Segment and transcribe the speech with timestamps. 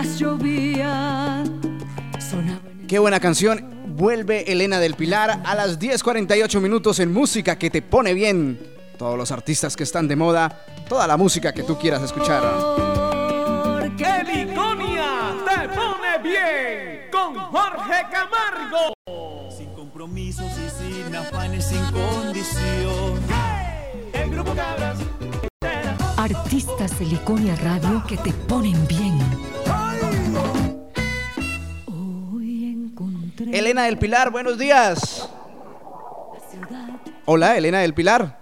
[0.00, 1.42] Mientras llovía,
[2.20, 2.60] sonaba.
[2.86, 3.96] Qué buena canción.
[3.96, 8.60] Vuelve Elena del Pilar a las 10.48 minutos en música que te pone bien.
[8.96, 12.44] Todos los artistas que están de moda, toda la música que tú quieras escuchar.
[13.96, 17.10] ¡Que Liconia te pone bien!
[17.10, 19.50] Con Jorge Camargo.
[19.50, 23.18] Sin compromisos y sin afanes, sin condición.
[24.12, 24.98] El grupo Cabras.
[26.16, 29.18] Artistas de Liconia Radio que te ponen bien.
[33.38, 35.28] Elena del Pilar, buenos días.
[37.24, 38.38] Hola, Elena del Pilar.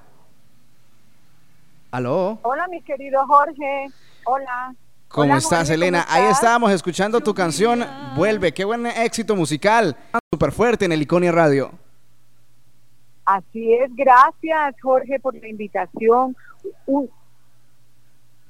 [1.90, 2.38] ¿Aló?
[2.42, 3.86] Hola, mi querido Jorge.
[4.24, 4.74] Hola.
[5.08, 6.04] ¿Cómo Hola, estás, Jorge, Elena?
[6.04, 7.84] ¿cómo Ahí estábamos escuchando tu canción
[8.16, 8.52] Vuelve.
[8.52, 9.96] Qué buen éxito musical.
[10.32, 11.70] Súper fuerte en el Iconia Radio.
[13.24, 16.36] Así es, gracias, Jorge, por la invitación.
[16.86, 17.10] Un-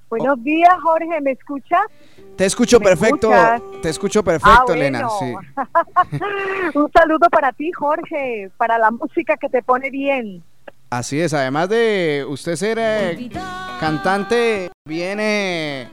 [0.08, 1.80] Buenos días, Jorge, ¿me escuchas?
[2.36, 3.32] Te escucho ¿Me perfecto.
[3.32, 3.62] escuchas?
[3.82, 5.08] Te escucho perfecto, Ah, Elena.
[5.18, 5.34] Sí.
[6.74, 10.44] Un saludo para ti, Jorge, para la música que te pone bien.
[10.90, 11.34] Así es.
[11.34, 13.30] Además de usted ser eh,
[13.80, 15.88] cantante, viene.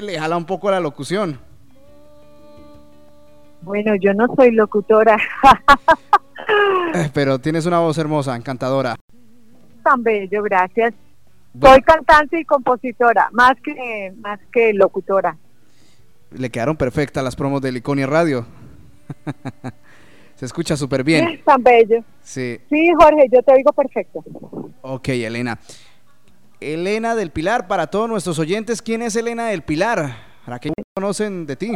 [0.00, 1.40] Le jala un poco la locución.
[3.62, 5.18] Bueno, yo no soy locutora
[6.94, 8.96] Eh, Pero tienes una voz hermosa, encantadora.
[9.84, 10.94] tan bello, gracias.
[11.52, 15.36] Bueno, Soy cantante y compositora, más que más que locutora.
[16.30, 18.46] le quedaron perfectas las promos de Iconia Radio.
[20.36, 21.42] Se escucha súper bien.
[21.44, 22.02] Tan bello.
[22.22, 22.58] Sí.
[22.70, 24.24] Sí, Jorge, yo te oigo perfecto.
[24.80, 25.58] Ok, Elena.
[26.60, 30.16] Elena del Pilar, para todos nuestros oyentes, ¿quién es Elena del Pilar?
[30.44, 31.72] Para que conocen de ti.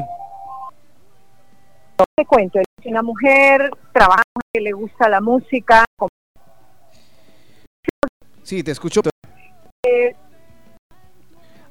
[2.17, 5.85] te cuento, es una mujer, trabaja, que le gusta la música,
[8.45, 9.01] Sí, te escucho.
[9.85, 10.15] Eh,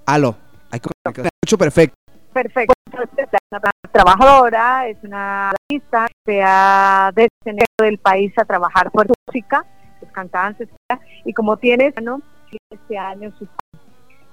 [0.06, 0.35] Aló.
[0.72, 0.90] Hay que-
[1.22, 1.96] escucho perfecto.
[2.34, 2.74] perfecto.
[2.91, 9.66] Entonces, es trabajadora, es una artista, se ha descendido del país a trabajar por música,
[10.01, 12.22] es cantante, etcétera, y como tienes, ¿no?
[12.50, 13.47] Tiene este año su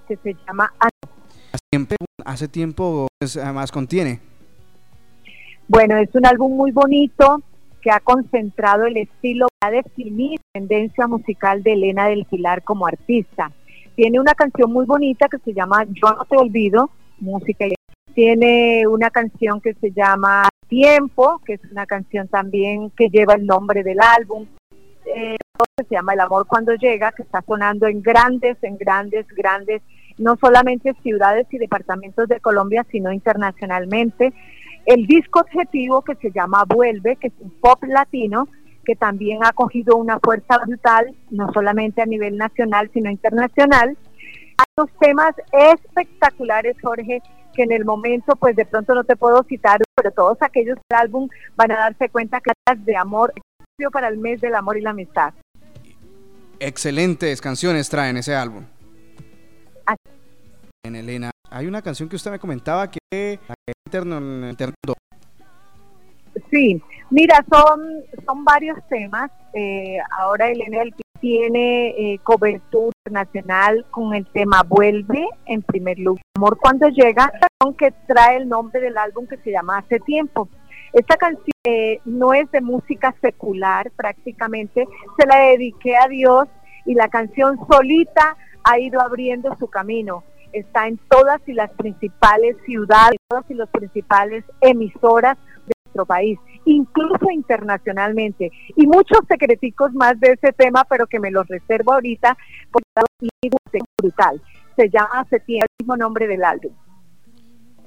[0.08, 1.12] que se llama Ana.
[1.52, 4.20] Hace tiempo, hace tiempo pues, además contiene.
[5.68, 7.42] Bueno, es un álbum muy bonito
[7.80, 12.86] que ha concentrado el estilo, ha definido la tendencia musical de Elena del Pilar como
[12.86, 13.52] artista.
[13.94, 17.66] Tiene una canción muy bonita que se llama Yo no te olvido, música.
[18.14, 23.46] Tiene una canción que se llama Tiempo, que es una canción también que lleva el
[23.46, 24.46] nombre del álbum.
[25.04, 25.36] Eh,
[25.76, 29.82] que se llama El amor cuando llega, que está sonando en grandes, en grandes, grandes,
[30.18, 34.32] no solamente ciudades y departamentos de Colombia, sino internacionalmente
[34.86, 38.48] el disco objetivo que se llama Vuelve, que es un pop latino,
[38.84, 43.96] que también ha cogido una fuerza brutal, no solamente a nivel nacional, sino internacional.
[44.58, 47.22] Hay dos temas espectaculares, Jorge,
[47.54, 50.98] que en el momento, pues de pronto no te puedo citar, pero todos aquellos del
[50.98, 53.32] álbum van a darse cuenta que es de amor,
[53.88, 55.32] para el mes del amor y la amistad.
[56.58, 58.64] Excelentes canciones traen ese álbum.
[59.86, 59.98] Así.
[60.84, 63.38] En Elena, hay una canción que usted me comentaba que
[66.50, 69.30] Sí, mira, son, son varios temas.
[69.52, 75.98] Eh, ahora Elena del Pi tiene eh, cobertura nacional con el tema Vuelve en primer
[75.98, 76.22] lugar.
[76.36, 77.30] Amor cuando llega,
[77.78, 80.48] que trae el nombre del álbum que se llama Hace Tiempo.
[80.92, 86.48] Esta canción eh, no es de música secular prácticamente, se la dediqué a Dios
[86.86, 90.24] y la canción solita ha ido abriendo su camino.
[90.52, 95.36] Está en todas y las principales ciudades, todas y las principales emisoras
[96.00, 98.50] nuestro país, incluso internacionalmente.
[98.76, 102.36] Y muchos secreticos más de ese tema, pero que me los reservo ahorita
[102.70, 102.86] porque
[103.42, 104.40] es brutal.
[104.76, 106.72] Se llama Hace Tiempo, el mismo nombre del álbum.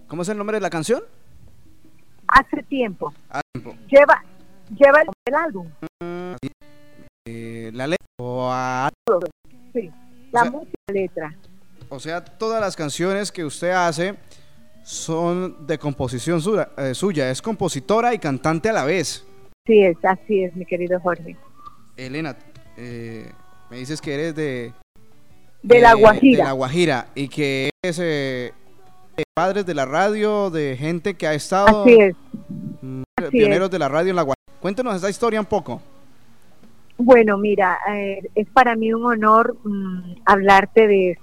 [0.08, 1.02] ¿Cómo es el nombre de la canción?
[2.28, 3.14] Hace Tiempo.
[3.54, 3.76] Tiempo.
[3.90, 4.24] Lleva,
[4.70, 5.68] lleva el nombre del álbum.
[7.26, 7.98] Eh, la letra.
[8.20, 8.90] O, a-
[9.74, 9.90] Sí.
[10.32, 11.36] La O sea- música, la letra.
[11.90, 14.16] o sea, todas las canciones que usted hace
[14.84, 17.30] son de composición suya, eh, suya.
[17.30, 19.26] Es compositora y cantante a la vez.
[19.66, 21.38] Sí, es, así es, mi querido Jorge.
[21.96, 22.36] Elena,
[22.78, 23.32] eh,
[23.70, 24.74] me dices que eres de,
[25.62, 26.38] De La Guajira.
[26.40, 28.52] De La Guajira y que eres eh,
[29.16, 32.16] de padres de la radio, de gente que ha estado Así es.
[32.82, 34.60] mm, así pioneros de la radio en La Guajira.
[34.60, 35.82] Cuéntanos esta historia un poco.
[36.98, 41.18] Bueno, mira, eh, es para mí un honor mm, hablarte de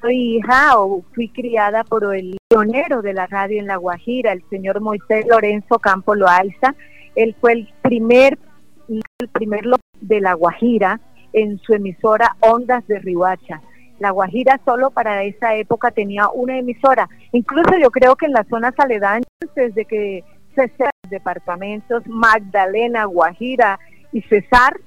[0.00, 4.42] Soy hija o fui criada por el pionero de la radio en La Guajira, el
[4.50, 6.74] señor Moisés Lorenzo Campo Loalza.
[7.14, 8.40] Él fue el primer,
[8.88, 9.62] el primer
[10.00, 10.98] de La Guajira
[11.32, 13.62] en su emisora Ondas de Rihuacha.
[14.00, 17.08] La Guajira solo para esa época tenía una emisora.
[17.30, 20.24] Incluso yo creo que en las zonas aledañas, desde que
[20.56, 23.78] César, departamentos, Magdalena, Guajira
[24.12, 24.80] y Cesar,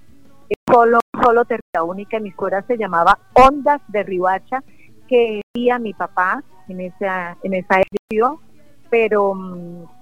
[0.75, 1.43] solo, solo
[1.73, 4.61] la única emisora se llamaba Ondas de Ribacha,
[5.07, 5.41] que
[5.71, 8.37] a mi papá en esa, en esa edición,
[8.89, 9.33] pero,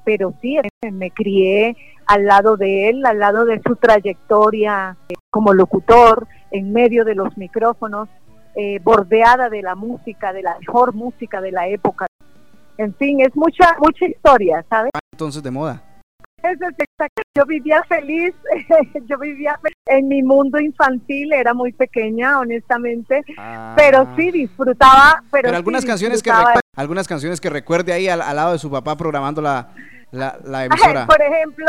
[0.03, 0.57] pero sí,
[0.91, 1.75] me crié
[2.07, 4.97] al lado de él, al lado de su trayectoria
[5.29, 8.09] como locutor, en medio de los micrófonos,
[8.55, 12.07] eh, bordeada de la música, de la mejor música de la época.
[12.77, 14.91] En fin, es mucha, mucha historia, ¿sabes?
[15.11, 15.83] Entonces de moda.
[16.43, 16.59] Es
[17.35, 18.33] Yo vivía feliz,
[19.09, 23.73] yo vivía en mi mundo infantil, era muy pequeña, honestamente, Ah.
[23.77, 25.21] pero sí disfrutaba.
[25.31, 26.53] Pero, Pero sí algunas canciones que disfrutaba.
[26.55, 29.69] recuer- algunas canciones que recuerde ahí al, al lado de su papá programando la,
[30.11, 31.05] la, la emisora.
[31.07, 31.65] por ejemplo,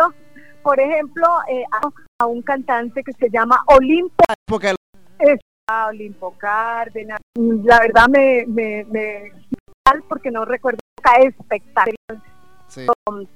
[0.62, 1.64] por ejemplo, eh,
[2.20, 4.68] a, un cantante que se llama Olimpo, Época
[5.18, 5.38] de-
[5.68, 7.20] a Olimpo Cárdenas.
[7.36, 9.32] La verdad me, me, me
[9.88, 10.78] mal porque no recuerdo
[11.22, 11.96] espectacular,
[12.74, 12.86] sí.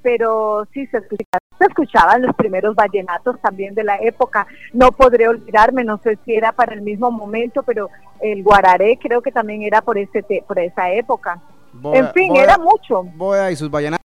[0.03, 4.47] pero sí se escuchaba, se escuchaban los primeros vallenatos también de la época.
[4.73, 7.89] No podré olvidarme, no sé si era para el mismo momento, pero
[8.21, 11.41] el guararé creo que también era por ese te- por esa época.
[11.73, 13.03] Boda- en fin, Boda- era mucho.
[13.15, 14.05] Boda y sus vallenatos.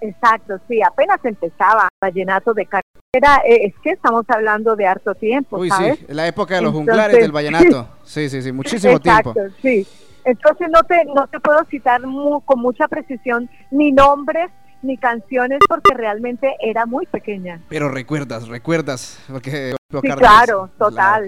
[0.00, 5.58] Exacto, sí, apenas empezaba vallenato de carrera, eh, es que estamos hablando de harto tiempo,
[5.58, 5.98] Uy, ¿sabes?
[5.98, 7.88] sí, la época de los Entonces- junglares del vallenato.
[8.04, 9.54] Sí, sí, sí, muchísimo Exacto, tiempo.
[9.60, 9.86] sí.
[10.24, 12.00] Entonces no te no te puedo citar
[12.44, 14.50] con mucha precisión ni nombres
[14.82, 17.60] ni canciones porque realmente era muy pequeña.
[17.68, 21.24] Pero recuerdas, recuerdas, porque Sí, claro, la- total.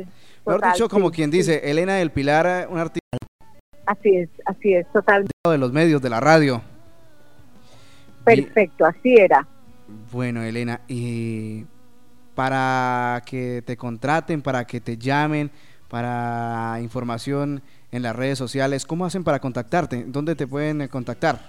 [0.47, 1.39] Mejor total, dicho, como quien sí.
[1.39, 3.01] dice, Elena del Pilar, un artista
[3.87, 5.27] Así es, así es, total.
[5.49, 6.63] de los medios, de la radio.
[8.25, 9.47] Perfecto, así era.
[10.13, 11.65] Bueno, Elena, y
[12.35, 15.51] para que te contraten, para que te llamen,
[15.89, 20.05] para información en las redes sociales, ¿cómo hacen para contactarte?
[20.07, 21.41] ¿Dónde te pueden eh, contactar?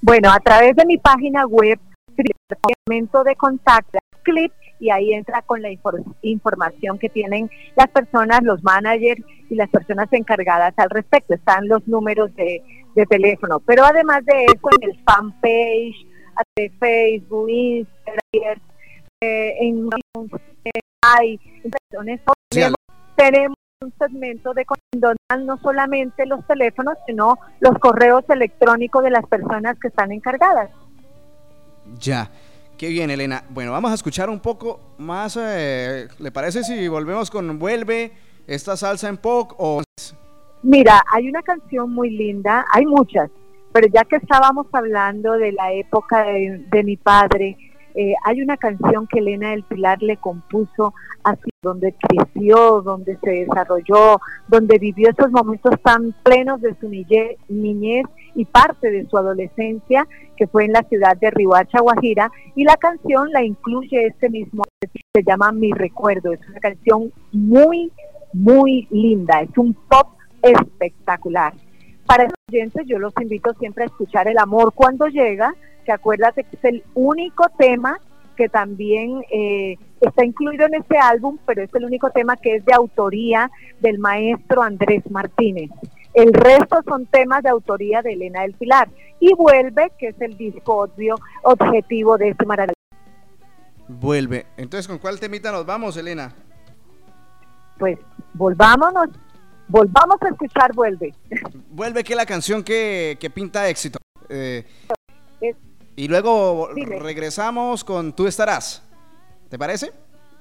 [0.00, 1.78] Bueno, a través de mi página web,
[2.16, 8.42] departamento de contacto, clip, y ahí entra con la infor- información que tienen las personas,
[8.42, 11.34] los managers y las personas encargadas al respecto.
[11.34, 12.62] Están los números de,
[12.94, 13.58] de teléfono.
[13.60, 16.06] Pero además de eso, en el fanpage,
[16.56, 18.60] de Facebook, Instagram,
[19.22, 20.30] eh, en, en-
[22.52, 22.74] Social.
[23.16, 29.02] tenemos un segmento de con- donde dan no solamente los teléfonos, sino los correos electrónicos
[29.04, 30.70] de las personas que están encargadas.
[32.00, 32.30] Ya.
[32.78, 33.44] Qué bien, Elena.
[33.50, 35.36] Bueno, vamos a escuchar un poco más.
[35.40, 38.12] eh, ¿Le parece si volvemos con Vuelve,
[38.46, 39.82] esta salsa en POC o...
[40.62, 43.30] Mira, hay una canción muy linda, hay muchas,
[43.72, 47.56] pero ya que estábamos hablando de la época de, de mi padre,
[47.96, 50.92] eh, hay una canción que Elena del Pilar le compuso
[51.24, 57.36] así, donde creció, donde se desarrolló, donde vivió esos momentos tan plenos de su niñe-
[57.48, 62.64] niñez y parte de su adolescencia, que fue en la ciudad de Rihuacha, Guajira, y
[62.64, 64.62] la canción la incluye este mismo,
[65.14, 67.90] se llama Mi Recuerdo, es una canción muy,
[68.32, 70.08] muy linda, es un pop
[70.42, 71.54] espectacular.
[72.06, 75.54] Para los oyentes yo los invito siempre a escuchar El Amor cuando llega,
[75.86, 77.98] que acuérdate que es el único tema
[78.36, 82.64] que también eh, está incluido en este álbum, pero es el único tema que es
[82.66, 83.50] de autoría
[83.80, 85.70] del maestro Andrés Martínez.
[86.12, 88.88] El resto son temas de autoría de Elena del Pilar.
[89.20, 92.74] Y Vuelve, que es el disco obvio, objetivo de este maravilloso.
[93.88, 94.46] Vuelve.
[94.56, 96.34] Entonces, ¿con cuál temita nos vamos, Elena?
[97.78, 97.98] Pues
[98.34, 99.08] volvámonos,
[99.68, 101.14] volvamos a escuchar Vuelve.
[101.70, 103.98] Vuelve, que es la canción que, que pinta éxito.
[104.28, 104.64] Eh,
[105.96, 106.98] y luego Dime.
[106.98, 108.82] regresamos con Tú estarás.
[109.48, 109.92] ¿Te parece?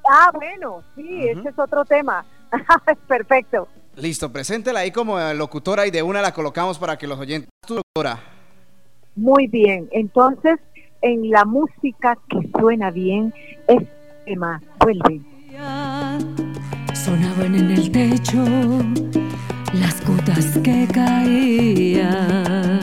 [0.08, 2.26] Ah, bueno, sí, ese es otro tema.
[3.08, 3.68] Perfecto.
[3.96, 7.50] Listo, preséntela ahí como locutora y de una la colocamos para que los oyentes.
[7.66, 8.20] Tu locutora.
[9.16, 9.88] Muy bien.
[9.92, 10.60] Entonces,
[11.02, 13.34] en la música que suena bien,
[13.68, 13.84] es
[14.26, 15.22] tema, vuelve.
[16.94, 18.44] Sonaban en el techo
[19.74, 22.75] las gotas que caían.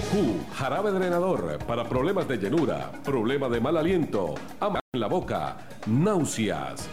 [0.00, 5.58] BQ, jarabe drenador para problemas de llenura, problema de mal aliento, hambre en la boca,
[5.86, 6.88] náuseas.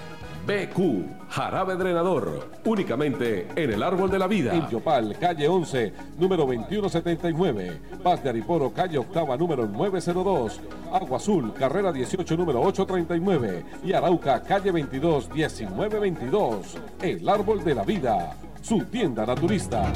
[0.45, 4.53] BQ, jarabe drenador, únicamente en el árbol de la vida.
[4.53, 7.79] En Yopal, calle 11, número 2179.
[8.03, 10.59] Paz de Ariporo, calle octava, número 902.
[10.91, 13.65] Agua Azul, carrera 18, número 839.
[13.85, 16.77] Y Arauca, calle 22, 1922.
[17.01, 19.93] El árbol de la vida, su tienda naturista.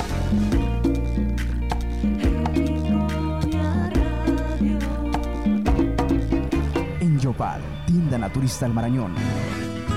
[7.87, 9.15] Tienda naturista El Marañón.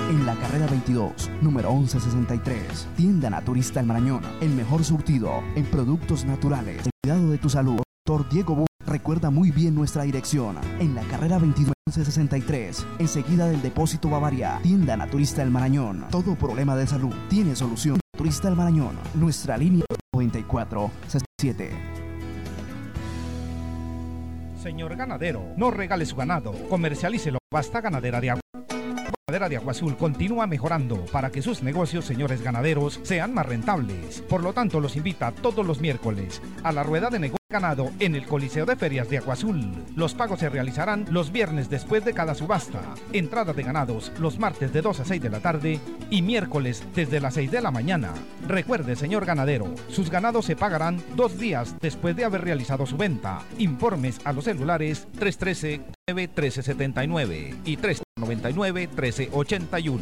[0.09, 4.23] En la carrera 22, número 1163, tienda naturista El Marañón.
[4.41, 6.89] El mejor surtido en productos naturales.
[7.03, 7.83] Cuidado de tu salud.
[8.07, 10.57] Doctor Diego Bo recuerda muy bien nuestra dirección.
[10.81, 16.07] En la carrera 22 1163, enseguida del depósito Bavaria, tienda naturista El Marañón.
[16.11, 18.01] Todo problema de salud tiene solución.
[18.17, 19.85] Turista El Marañón, nuestra línea
[20.15, 22.04] 94 67.
[24.65, 27.37] Señor ganadero, no regale su ganado, comercialícelo.
[27.53, 28.41] Basta ganadera de agua.
[29.29, 34.23] Ganadera de Agua Azul continúa mejorando para que sus negocios, señores ganaderos, sean más rentables.
[34.23, 38.17] Por lo tanto, los invita todos los miércoles a la rueda de negocio ganado en
[38.17, 39.71] el Coliseo de Ferias de Agua Azul.
[39.95, 42.81] Los pagos se realizarán los viernes después de cada subasta.
[43.13, 45.79] Entrada de ganados los martes de 2 a 6 de la tarde
[46.11, 48.13] y miércoles desde las 6 de la mañana.
[48.49, 53.43] Recuerde, señor ganadero, sus ganados se pagarán dos días después de haber realizado su venta.
[53.59, 60.01] Informes a los celulares 313-91379 y 399-1381.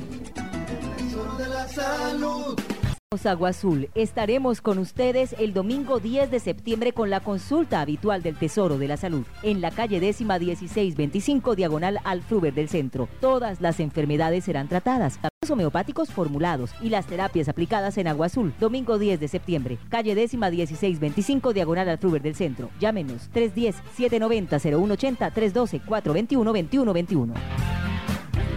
[3.27, 8.39] Agua Azul, estaremos con ustedes el domingo 10 de septiembre con la consulta habitual del
[8.39, 13.11] Tesoro de la Salud en la calle décima 1625 diagonal al Fruber del Centro.
[13.21, 18.55] Todas las enfermedades serán tratadas, los homeopáticos formulados y las terapias aplicadas en Agua Azul.
[18.59, 22.71] Domingo 10 de septiembre, calle décima 1625 diagonal al Fruber del Centro.
[22.81, 27.35] Llámenos 310-790-0180 312-421-2121.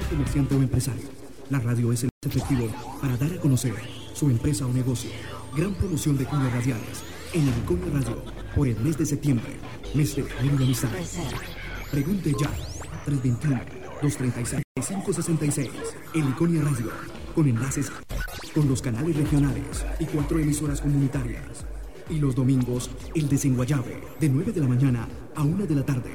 [0.10, 1.10] comerciante o empresario.
[1.50, 2.70] La radio es el efectivo
[3.02, 3.74] para dar a conocer
[4.16, 5.12] su empresa o negocio.
[5.56, 7.04] Gran promoción de cuñas radiales
[7.34, 7.54] en el
[7.94, 8.24] Radio
[8.56, 9.60] por el mes de septiembre,
[9.94, 10.90] mes de y amistad.
[11.92, 12.50] Pregunte ya,
[14.02, 15.70] 321-236-566,
[16.14, 16.92] el Iconia Radio,
[17.36, 17.92] con enlaces
[18.54, 21.66] con los canales regionales y cuatro emisoras comunitarias.
[22.10, 26.12] Y los domingos, el desenguayabe, de 9 de la mañana a 1 de la tarde,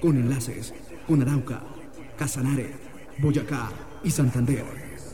[0.00, 0.72] con enlaces
[1.08, 1.64] con Arauca,
[2.16, 2.76] Casanare,
[3.18, 3.70] Boyacá
[4.04, 4.64] y Santander.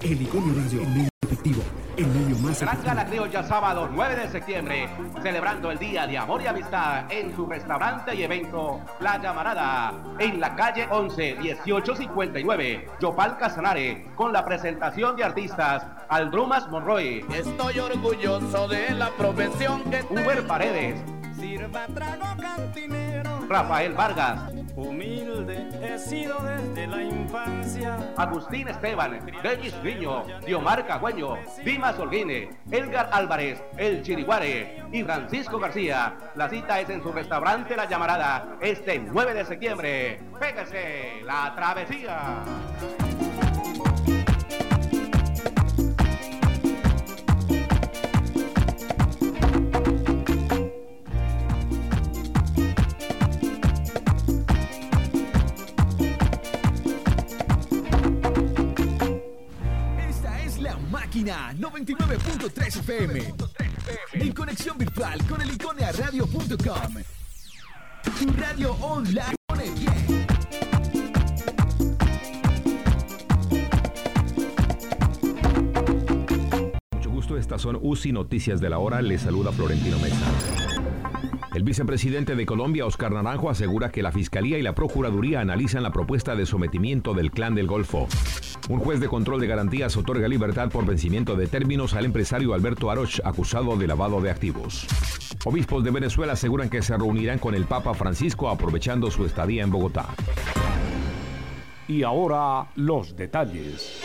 [0.02, 1.62] El Iconia Radio, medio efectivo,
[1.97, 2.83] el medio más Gran.
[2.83, 4.88] Gala Criolla sábado 9 de septiembre,
[5.23, 10.41] celebrando el Día de Amor y Amistad en su restaurante y evento La Llamarada, en
[10.41, 18.69] la calle 11 1859, Yopal Casanare, con la presentación de artistas Aldrumas Monroy, Estoy orgulloso
[18.69, 21.03] de la profesión que Uber Paredes,
[21.38, 23.40] sirva trago cantinero.
[23.49, 27.97] Rafael Vargas, Humilde he sido desde la infancia.
[28.16, 36.16] Agustín Esteban, Regis Niño, Diomar Cagüeño, Dimas Holguine, Edgar Álvarez, El Chiriguare y Francisco García.
[36.35, 40.21] La cita es en su restaurante La Llamarada este 9 de septiembre.
[40.38, 42.42] Pégase la travesía.
[61.77, 63.35] 99.3 FM.
[64.15, 66.95] En conexión virtual con el iconearadio.com.
[68.19, 70.27] Tu radio online pone bien.
[76.93, 79.03] Mucho gusto, estas son UCI Noticias de la Hora.
[79.03, 80.27] Les saluda Florentino Mesa.
[81.55, 85.93] El vicepresidente de Colombia, Oscar Naranjo, asegura que la Fiscalía y la Procuraduría analizan la
[85.93, 88.09] propuesta de sometimiento del Clan del Golfo.
[88.68, 92.90] Un juez de control de garantías otorga libertad por vencimiento de términos al empresario Alberto
[92.90, 94.88] Aroch, acusado de lavado de activos.
[95.44, 99.70] Obispos de Venezuela aseguran que se reunirán con el Papa Francisco aprovechando su estadía en
[99.70, 100.09] Bogotá.
[101.87, 104.02] Y ahora los detalles.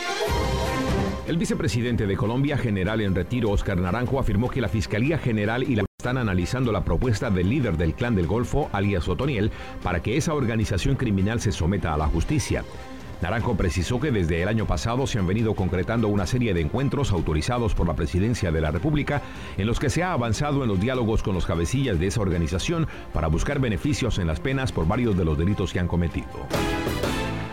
[1.26, 5.74] El vicepresidente de Colombia, general en retiro Oscar Naranjo, afirmó que la Fiscalía General y
[5.74, 9.50] la están analizando la propuesta del líder del Clan del Golfo, alias Otoniel,
[9.82, 12.64] para que esa organización criminal se someta a la justicia.
[13.22, 17.12] Naranjo precisó que desde el año pasado se han venido concretando una serie de encuentros
[17.12, 19.22] autorizados por la Presidencia de la República
[19.56, 22.88] en los que se ha avanzado en los diálogos con los cabecillas de esa organización
[23.12, 26.26] para buscar beneficios en las penas por varios de los delitos que han cometido.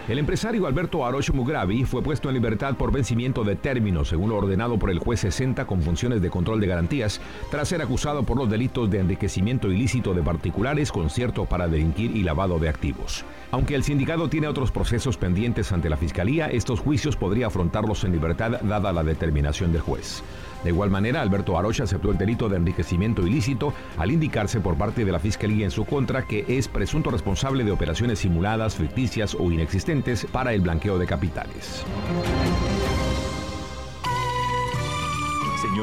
[0.09, 4.37] El empresario Alberto Arocho Mugravi fue puesto en libertad por vencimiento de términos, según lo
[4.37, 8.35] ordenado por el juez 60 con funciones de control de garantías, tras ser acusado por
[8.35, 13.23] los delitos de enriquecimiento ilícito de particulares, concierto para delinquir y lavado de activos.
[13.51, 18.11] Aunque el sindicato tiene otros procesos pendientes ante la Fiscalía, estos juicios podría afrontarlos en
[18.11, 20.23] libertad dada la determinación del juez.
[20.63, 25.05] De igual manera, Alberto Arocha aceptó el delito de enriquecimiento ilícito al indicarse por parte
[25.05, 29.51] de la Fiscalía en su contra que es presunto responsable de operaciones simuladas, ficticias o
[29.51, 31.85] inexistentes para el blanqueo de capitales.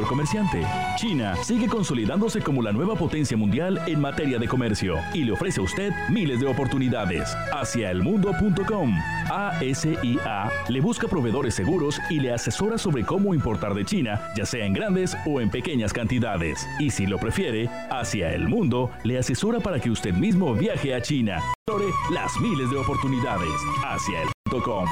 [0.04, 0.62] Comerciante,
[0.96, 5.60] China sigue consolidándose como la nueva potencia mundial en materia de comercio y le ofrece
[5.60, 7.36] a usted miles de oportunidades.
[7.52, 8.94] Haciaelmundo.com
[9.30, 14.64] ASIA le busca proveedores seguros y le asesora sobre cómo importar de China, ya sea
[14.64, 16.66] en grandes o en pequeñas cantidades.
[16.78, 21.00] Y si lo prefiere, Hacia el Mundo le asesora para que usted mismo viaje a
[21.00, 21.42] China.
[21.66, 23.50] Explore las miles de oportunidades.
[23.82, 24.86] Haciael.com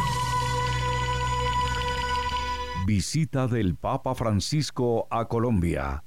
[2.87, 6.05] Visita del Papa Francisco a Colombia.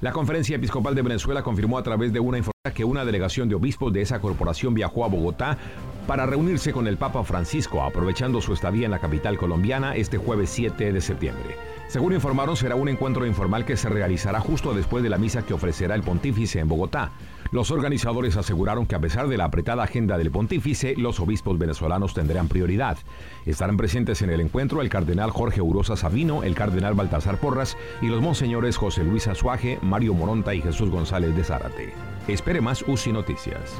[0.00, 3.56] La Conferencia Episcopal de Venezuela confirmó a través de una información que una delegación de
[3.56, 5.58] obispos de esa corporación viajó a Bogotá
[6.06, 10.50] para reunirse con el Papa Francisco, aprovechando su estadía en la capital colombiana este jueves
[10.50, 11.56] 7 de septiembre.
[11.88, 15.54] Según informaron, será un encuentro informal que se realizará justo después de la misa que
[15.54, 17.10] ofrecerá el pontífice en Bogotá.
[17.52, 22.14] Los organizadores aseguraron que a pesar de la apretada agenda del pontífice, los obispos venezolanos
[22.14, 22.96] tendrán prioridad.
[23.44, 28.06] Estarán presentes en el encuentro el cardenal Jorge Urosa Sabino, el cardenal Baltasar Porras y
[28.06, 31.92] los monseñores José Luis Azuaje, Mario Moronta y Jesús González de Zárate.
[32.28, 33.72] Espere más UCI Noticias.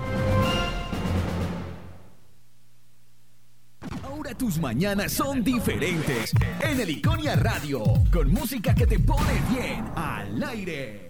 [4.03, 6.33] Ahora tus mañanas son diferentes.
[6.61, 11.10] En el Iconia Radio, con música que te pone bien al aire.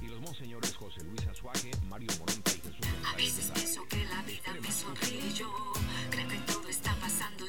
[0.00, 4.22] Y los monseñores José Luis Azuaje, Mario Moronta y Jesús A veces pienso que la
[4.22, 5.50] vida me sonríe yo
[6.10, 7.48] creo que todo está pasando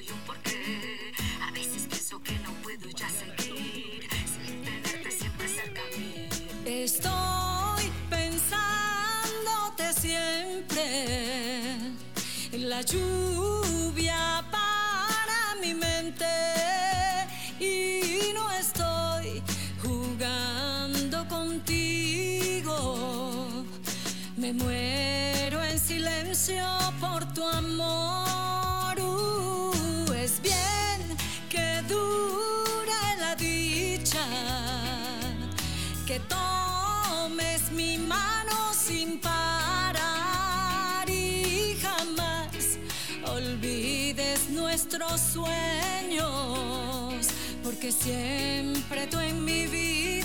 [47.91, 50.20] siempre tú en mi vida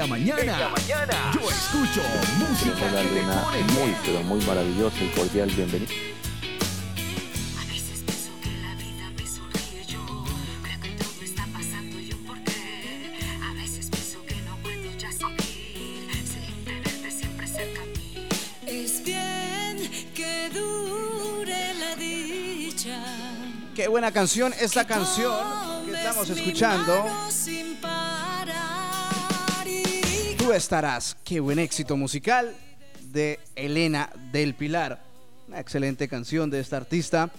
[0.00, 2.00] En la mañana, yo escucho
[2.38, 3.96] música Una que pone muy, bien.
[4.02, 5.92] pero muy maravillosa y cordial bienvenida.
[11.22, 13.12] está pasando y un porqué.
[13.46, 18.26] A veces pienso que no puedo ya seguir sin tenerte siempre cerca a mí.
[18.66, 23.04] Es bien que dure la dicha.
[23.74, 27.04] Qué buena canción esta canción que estamos escuchando.
[30.54, 31.16] Estarás.
[31.24, 32.54] Qué buen éxito musical
[33.12, 35.00] de Elena del Pilar.
[35.46, 37.30] Una excelente canción de esta artista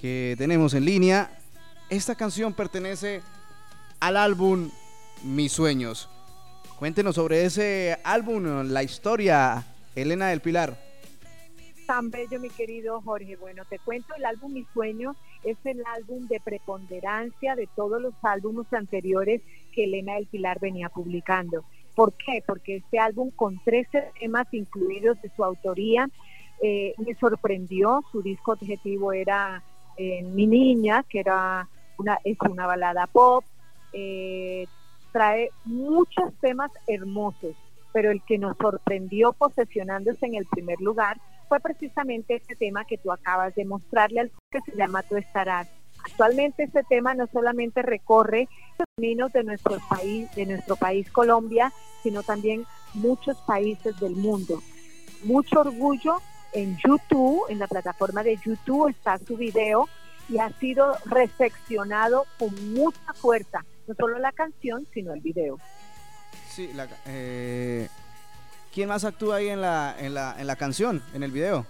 [0.00, 1.30] que tenemos en línea.
[1.90, 3.20] Esta canción pertenece
[4.00, 4.70] al álbum
[5.22, 6.08] Mis Sueños.
[6.78, 10.76] Cuéntenos sobre ese álbum, la historia, Elena del Pilar.
[11.86, 13.36] Tan bello, mi querido Jorge.
[13.36, 18.14] Bueno, te cuento, el álbum Mi Sueño es el álbum de preponderancia de todos los
[18.22, 21.64] álbumes anteriores que Elena del Pilar venía publicando.
[21.98, 22.44] ¿Por qué?
[22.46, 26.08] Porque este álbum con 13 temas incluidos de su autoría
[26.62, 28.04] eh, me sorprendió.
[28.12, 29.64] Su disco objetivo era
[29.96, 33.44] eh, Mi Niña, que era una, es una balada pop.
[33.92, 34.68] eh,
[35.10, 37.56] trae muchos temas hermosos,
[37.92, 42.98] pero el que nos sorprendió posesionándose en el primer lugar fue precisamente este tema que
[42.98, 45.68] tú acabas de mostrarle al que se llama Tú estarás.
[46.04, 51.72] Actualmente este tema no solamente recorre los caminos de nuestro país, de nuestro país Colombia,
[52.02, 54.62] sino también muchos países del mundo.
[55.24, 56.20] Mucho orgullo
[56.52, 59.88] en YouTube, en la plataforma de YouTube está su video
[60.28, 65.58] y ha sido recepcionado con mucha fuerza, no solo la canción, sino el video.
[66.48, 67.88] Sí, la, eh,
[68.72, 71.66] ¿quién más actúa ahí en la, en, la, en la canción, en el video?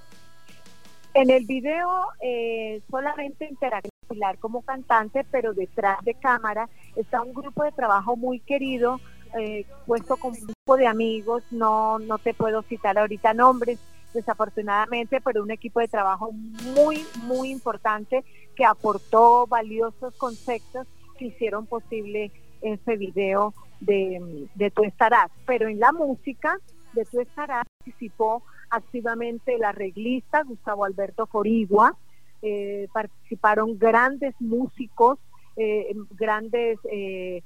[1.14, 7.34] En el video eh, solamente interactúa Pilar como cantante, pero detrás de cámara está un
[7.34, 9.00] grupo de trabajo muy querido,
[9.38, 13.78] eh, puesto con un grupo de amigos, no, no te puedo citar ahorita nombres,
[14.14, 18.24] desafortunadamente, pero un equipo de trabajo muy, muy importante
[18.56, 20.86] que aportó valiosos conceptos
[21.18, 25.30] que hicieron posible ese video de, de Tú Estarás.
[25.46, 26.58] Pero en la música
[26.94, 31.96] de Tú Estarás participó activamente el arreglista Gustavo Alberto Forigua,
[32.42, 35.18] eh, participaron grandes músicos,
[35.56, 37.42] eh, grandes eh,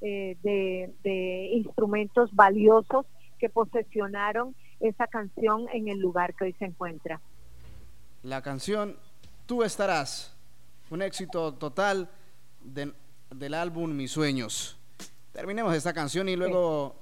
[0.00, 3.06] eh, de, de instrumentos valiosos
[3.38, 7.20] que posesionaron esa canción en el lugar que hoy se encuentra.
[8.22, 8.96] La canción
[9.46, 10.34] Tú estarás,
[10.90, 12.10] un éxito total
[12.60, 12.92] de-
[13.30, 14.76] del álbum Mis Sueños.
[15.32, 16.96] Terminemos esta canción y luego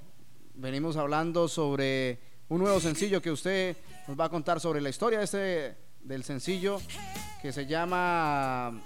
[0.53, 3.75] venimos hablando sobre un nuevo sencillo que usted
[4.07, 6.77] nos va a contar sobre la historia de este, del sencillo
[7.41, 8.79] que se llama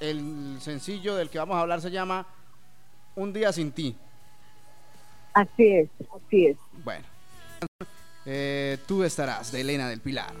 [0.00, 2.26] el sencillo del que vamos a hablar se llama
[3.18, 3.96] Un día sin ti.
[5.34, 6.56] Así es, así es.
[6.84, 7.04] Bueno,
[8.24, 10.32] eh, tú estarás de Elena del Pilar.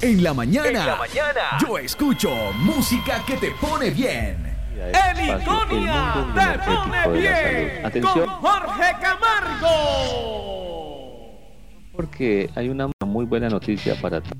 [0.00, 1.40] En la mañana, En la mañana.
[1.60, 4.47] yo escucho música que te pone bien.
[4.86, 8.26] Eliconia te pone bien Atención.
[8.26, 9.68] con Jorge Camargo.
[11.92, 14.30] Porque hay una muy buena noticia para ti.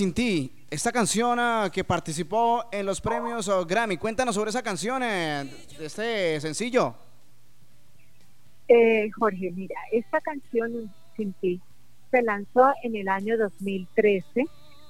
[0.00, 3.98] Sin ti esta canción ah, que participó en los premios oh, Grammy.
[3.98, 5.42] Cuéntanos sobre esa canción, eh,
[5.78, 6.94] este sencillo.
[8.66, 11.60] Eh, Jorge, mira, esta canción Sin ti
[12.10, 14.46] se lanzó en el año 2013,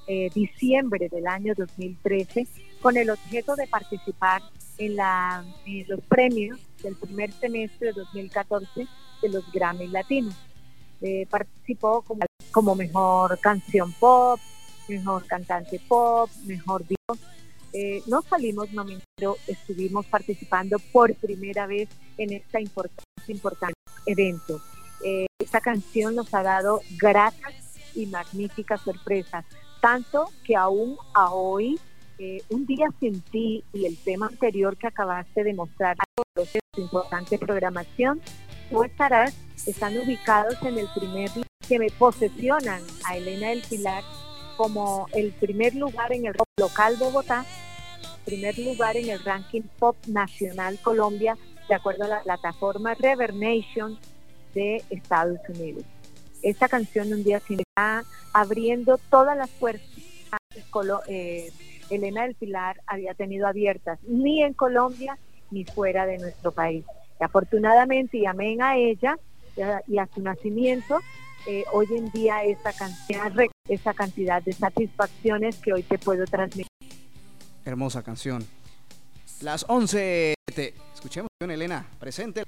[0.06, 2.46] eh, diciembre del año 2013,
[2.80, 4.42] con el objeto de participar
[4.78, 5.44] en, la,
[5.88, 8.86] los premios del primer semestre de 2014
[9.22, 10.36] de los Grammy Latinos.
[11.02, 12.04] Eh, participó
[12.52, 14.38] como mejor canción pop,
[14.90, 17.18] mejor cantante pop, mejor video.
[17.72, 23.74] Eh, no salimos nominados, estuvimos participando por primera vez en este importante,
[24.06, 24.60] evento.
[25.04, 27.54] Eh, esta canción nos ha dado gratas
[27.94, 29.44] y magníficas sorpresas,
[29.80, 31.78] tanto que aún a hoy,
[32.18, 35.96] eh, un día sin ti y el tema anterior que acabaste de mostrar,
[36.36, 38.20] esta importante programación,
[38.68, 39.34] tú estarás,
[39.66, 41.30] están ubicados en el primer
[41.68, 44.02] que me posesionan a Elena del Pilar
[44.60, 47.46] como el primer lugar en el local Bogotá,
[48.26, 53.98] primer lugar en el ranking pop nacional Colombia, de acuerdo a la plataforma Rever Nation
[54.52, 55.84] de Estados Unidos.
[56.42, 59.88] Esta canción un día sin está abriendo todas las puertas
[61.08, 61.50] eh,
[61.88, 65.16] Elena del Pilar había tenido abiertas, ni en Colombia
[65.50, 66.84] ni fuera de nuestro país.
[67.18, 69.16] Afortunadamente, y amén a ella
[69.86, 70.98] y a su nacimiento,
[71.46, 73.32] eh, hoy en día esa cantidad,
[73.68, 76.66] esa cantidad de satisfacciones que hoy te puedo transmitir.
[77.64, 78.46] Hermosa canción.
[79.40, 80.34] Las 11.
[80.94, 82.44] Escuchemos, Elena, presente,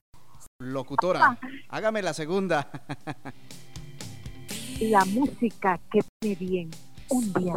[0.58, 1.38] locutora.
[1.68, 2.68] Hágame la segunda.
[4.80, 6.70] la música que me bien
[7.08, 7.54] un día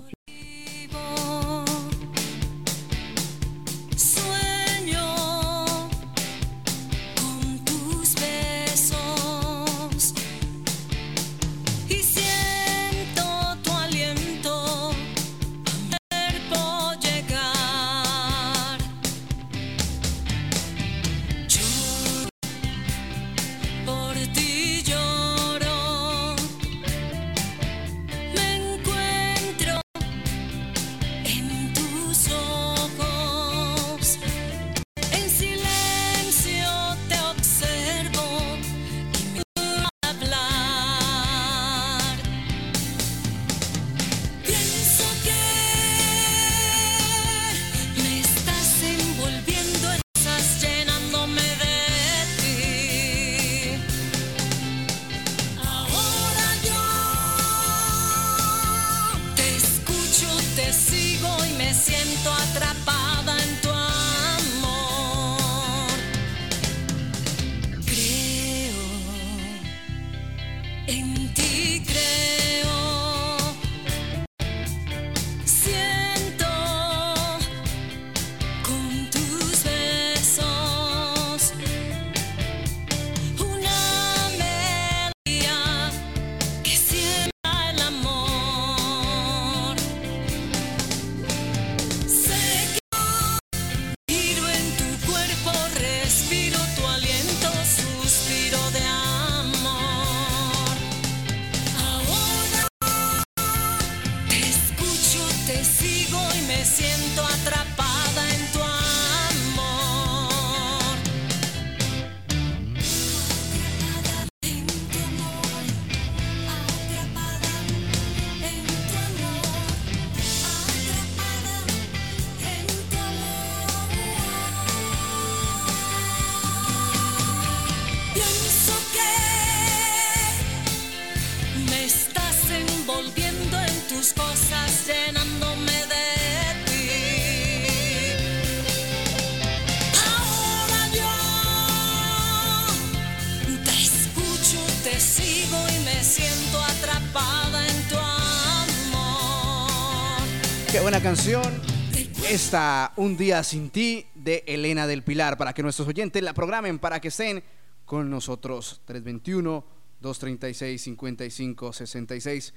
[152.45, 156.77] está Un día sin ti de Elena del Pilar para que nuestros oyentes la programen
[156.77, 157.41] para que estén
[157.85, 159.63] con nosotros 321
[159.99, 162.53] 236 55 66.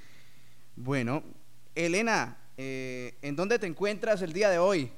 [0.77, 1.23] Bueno,
[1.75, 4.91] Elena, eh, ¿en dónde te encuentras el día de hoy?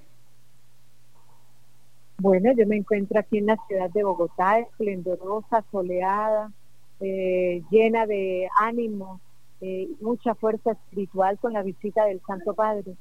[2.18, 6.50] Bueno, yo me encuentro aquí en la ciudad de Bogotá, esplendorosa, soleada,
[6.98, 9.20] eh, llena de ánimo,
[9.60, 12.96] eh, mucha fuerza espiritual con la visita del Santo Padre.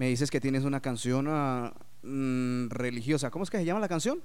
[0.00, 1.26] Me dices que tienes una canción
[2.02, 3.30] mm, religiosa.
[3.30, 4.22] ¿Cómo es que se llama la canción?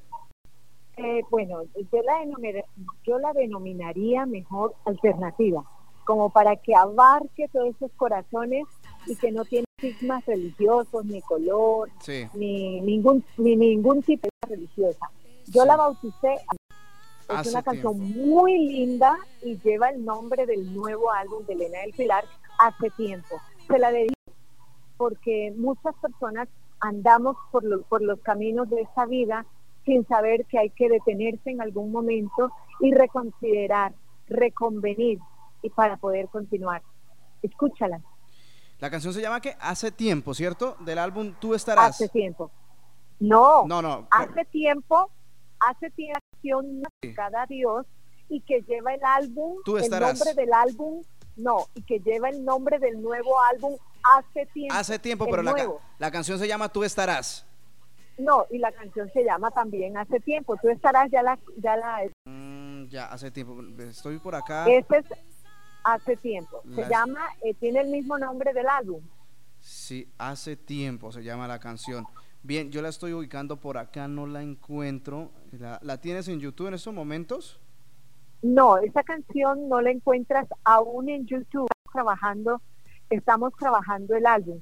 [0.96, 2.64] Eh, bueno, yo la,
[3.04, 5.66] yo la denominaría mejor alternativa,
[6.06, 8.64] como para que abarque todos esos corazones
[9.06, 12.26] y que no tiene sigmas religiosos, ni color, Sí.
[12.36, 15.10] ni ningún ni ningún tipo de religiosa.
[15.48, 16.36] Yo la bauticé.
[16.36, 21.80] Es Hace una canción muy linda y lleva el nombre del nuevo álbum de Elena
[21.80, 22.24] del Pilar
[22.62, 23.36] hace tiempo.
[23.68, 24.15] Se la dedico
[24.98, 26.48] porque muchas personas
[26.80, 29.46] andamos por los, por los caminos de esta vida
[29.86, 33.94] sin saber que hay que detenerse en algún momento y reconsiderar,
[34.28, 35.20] reconvenir
[35.62, 36.82] y para poder continuar.
[37.42, 38.02] Escúchala.
[38.80, 40.76] La canción se llama que Hace tiempo, ¿cierto?
[40.82, 41.90] Del álbum Tú estarás.
[41.90, 42.52] Hace tiempo.
[43.20, 44.08] No, No, no.
[44.12, 45.10] hace tiempo,
[45.60, 46.22] hace tiempo
[47.02, 47.86] dedicada a Dios
[48.28, 50.20] y que lleva el álbum, Tú el estarás.
[50.20, 51.02] nombre del álbum,
[51.36, 53.76] no, y que lleva el nombre del nuevo álbum
[54.18, 54.74] hace tiempo.
[54.74, 55.54] Hace tiempo, pero la,
[55.98, 57.46] la canción se llama Tú estarás.
[58.18, 60.56] No, y la canción se llama también Hace tiempo.
[60.62, 63.62] Tú estarás ya la ya la Mm, ya, hace tiempo.
[63.84, 64.66] Estoy por acá.
[64.68, 65.06] Este es
[65.84, 66.64] Hace tiempo.
[66.74, 69.02] Se llama eh, tiene el mismo nombre del álbum.
[69.60, 72.06] Sí, hace tiempo se llama la canción.
[72.42, 75.32] Bien, yo la estoy ubicando por acá, no la encuentro.
[75.52, 77.60] ¿La, la tienes en YouTube en estos momentos?
[78.46, 81.68] No, esa canción no la encuentras aún en YouTube.
[81.68, 82.62] Estamos trabajando,
[83.10, 84.60] estamos trabajando el álbum.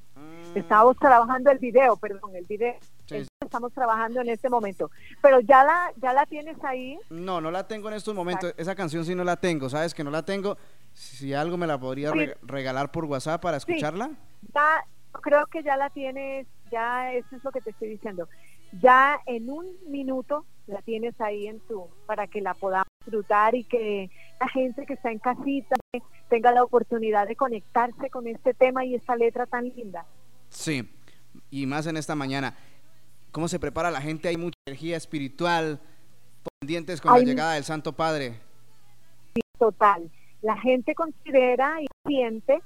[0.56, 2.76] Estamos trabajando el video, perdón, el video.
[3.08, 3.28] Sí.
[3.42, 4.90] Estamos trabajando en este momento.
[5.22, 6.98] Pero ya la, ya la tienes ahí.
[7.10, 8.54] No, no la tengo en estos momentos.
[8.56, 10.58] Esa canción sí no la tengo, ¿sabes que no la tengo?
[10.94, 12.30] Si algo me la podría Sí.
[12.44, 13.70] regalar por WhatsApp para Sí.
[13.74, 14.12] escucharla.
[14.54, 14.86] Ya,
[15.22, 18.30] creo que ya la tienes, ya eso es lo que te estoy diciendo.
[18.82, 23.64] Ya en un minuto la tienes ahí en tu, para que la podamos disfrutar y
[23.66, 24.10] que
[24.40, 25.76] la gente que está en casita
[26.30, 30.06] tenga la oportunidad de conectarse con este tema y esta letra tan linda.
[30.50, 30.90] Sí,
[31.52, 32.56] y más en esta mañana.
[33.32, 34.28] ¿Cómo se prepara la gente?
[34.30, 35.80] Hay mucha energía espiritual,
[36.60, 38.40] pendientes con Hay- la llegada del Santo Padre.
[39.60, 40.10] total.
[40.42, 42.60] La gente considera y siente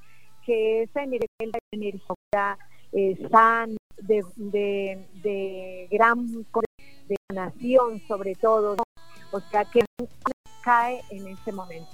[0.44, 1.28] que esa energía,
[1.70, 2.58] energía
[2.92, 6.26] eh, sana, de, de, de gran
[7.08, 8.82] de nación sobre todo, ¿no?
[9.32, 9.80] o sea que
[10.62, 11.90] cae en ese momento.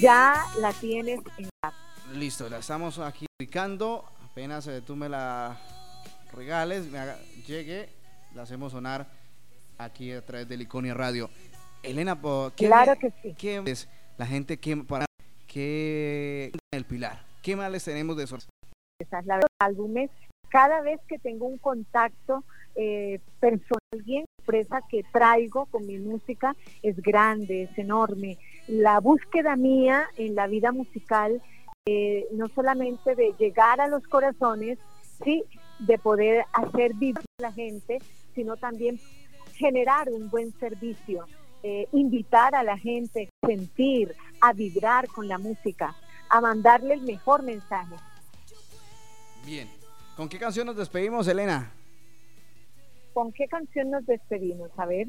[0.00, 1.72] Ya la tienes en la
[2.14, 4.04] Listo, la estamos aquí ubicando.
[4.30, 5.58] Apenas eh, tú me la
[6.32, 7.88] regales, me haga- llegue,
[8.34, 9.06] la hacemos sonar
[9.78, 11.30] aquí a través de Liconia Radio.
[11.82, 12.18] Elena,
[12.56, 13.34] ¿qué, Claro que sí.
[13.38, 15.04] qué es la gente que para
[15.46, 17.24] que el Pilar?
[17.42, 18.48] ¿Qué más les tenemos de sorpresa?
[19.00, 20.10] Esa es la álbumes.
[20.48, 22.44] Cada vez que tengo un contacto
[22.76, 28.38] eh, personal, alguien sorpresa que traigo con mi música es grande, es enorme.
[28.68, 31.42] La búsqueda mía en la vida musical,
[31.86, 34.78] eh, no solamente de llegar a los corazones,
[35.24, 35.44] sí,
[35.80, 37.98] de poder hacer vivir a la gente,
[38.34, 39.00] sino también
[39.54, 41.26] generar un buen servicio,
[41.62, 45.94] eh, invitar a la gente a sentir, a vibrar con la música,
[46.32, 47.94] a mandarle el mejor mensaje.
[49.44, 49.68] Bien.
[50.16, 51.70] ¿Con qué canción nos despedimos, Elena?
[53.12, 54.70] ¿Con qué canción nos despedimos?
[54.78, 55.08] A ver.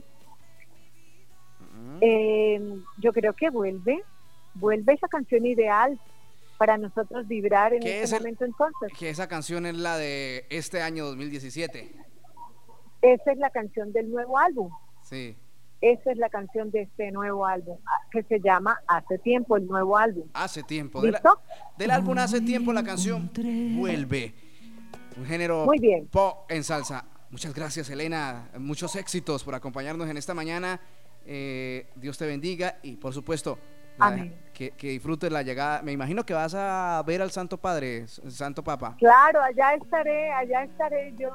[2.02, 2.62] Eh,
[2.98, 4.04] yo creo que vuelve,
[4.56, 5.98] vuelve esa canción ideal
[6.58, 8.92] para nosotros vibrar en ¿Qué es este el- momento entonces.
[8.98, 11.90] Que esa canción es la de este año 2017.
[13.02, 14.70] Esa es la canción del nuevo álbum.
[15.04, 15.36] Sí.
[15.86, 19.68] Esa es la canción de este nuevo álbum ah, que se llama Hace tiempo, el
[19.68, 20.30] nuevo álbum.
[20.34, 21.02] Hace tiempo.
[21.02, 21.42] De la- ¿Listo?
[21.78, 23.30] del álbum Hace tiempo la canción
[23.76, 24.34] Vuelve.
[25.18, 26.08] Un género Muy bien.
[26.08, 27.04] pop en salsa.
[27.32, 28.50] Muchas gracias, Elena.
[28.60, 30.80] Muchos éxitos por acompañarnos en esta mañana.
[31.26, 33.58] Eh, Dios te bendiga y, por supuesto,
[34.00, 35.82] la- que, que disfrutes la llegada.
[35.82, 38.96] Me imagino que vas a ver al Santo Padre, S- Santo Papa.
[39.00, 41.30] Claro, allá estaré, allá estaré yo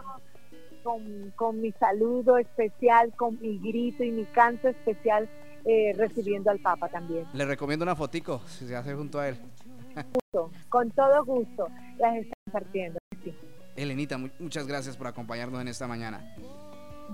[0.83, 5.29] con, con mi saludo especial, con mi grito y mi canto especial
[5.65, 7.27] eh, recibiendo al Papa también.
[7.35, 9.37] Le recomiendo una fotico, si se hace junto a él.
[10.69, 11.69] Con todo gusto
[11.99, 12.99] las estoy compartiendo.
[13.25, 13.35] sí.
[13.77, 16.35] Elenita, mu- muchas gracias por acompañarnos en esta mañana.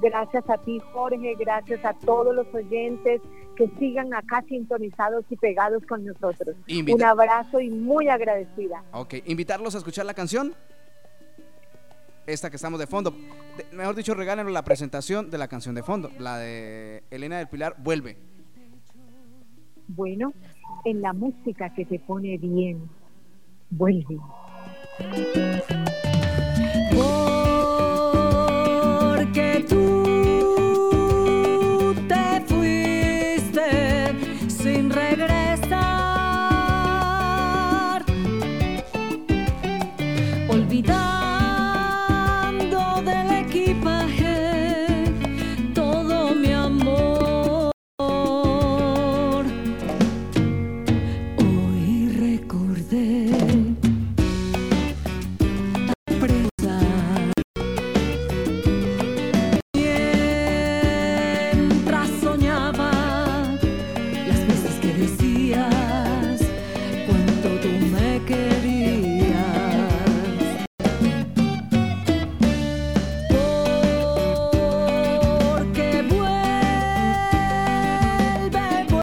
[0.01, 3.21] Gracias a ti, Jorge, gracias a todos los oyentes
[3.57, 6.57] que sigan acá sintonizados y pegados con nosotros.
[6.67, 8.83] Invita- Un abrazo y muy agradecida.
[8.93, 10.55] Ok, invitarlos a escuchar la canción.
[12.27, 13.15] Esta que estamos de fondo.
[13.73, 16.11] Mejor dicho, regálenos la presentación de la canción de fondo.
[16.19, 18.17] La de Elena del Pilar, Vuelve.
[19.89, 20.33] Bueno,
[20.85, 22.89] en la música que te pone bien,
[23.71, 24.19] vuelve.